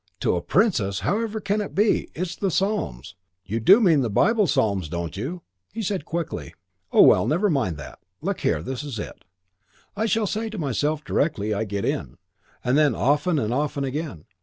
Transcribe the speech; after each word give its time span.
"To 0.21 0.35
a 0.35 0.41
princess! 0.41 1.01
However 1.01 1.39
can 1.39 1.61
it 1.61 1.75
be? 1.75 2.09
It's 2.15 2.35
the 2.35 2.49
Psalms. 2.49 3.13
You 3.45 3.59
do 3.59 3.79
mean 3.79 4.01
the 4.01 4.09
Bible 4.09 4.47
Psalms, 4.47 4.89
don't 4.89 5.15
you?" 5.15 5.43
He 5.73 5.83
said 5.83 6.05
quickly, 6.05 6.55
"Oh, 6.91 7.03
well, 7.03 7.27
never 7.27 7.51
mind 7.51 7.77
that. 7.77 7.99
Look 8.19 8.39
here, 8.39 8.63
this 8.63 8.83
is 8.83 8.97
it. 8.97 9.23
I 9.95 10.07
shall 10.07 10.25
say 10.25 10.47
it 10.47 10.53
to 10.53 10.57
myself 10.57 11.03
directly 11.03 11.53
I 11.53 11.65
get 11.65 11.85
in, 11.85 12.17
and 12.63 12.79
then 12.79 12.95
often 12.95 13.37
and 13.37 13.53
often 13.53 13.83
again. 13.83 14.25